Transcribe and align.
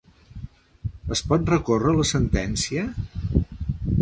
Es 1.15 1.21
pot 1.33 1.53
recórrer 1.55 1.93
la 1.99 2.07
sentència? 2.13 2.89